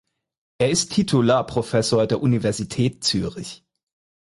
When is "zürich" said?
3.03-3.63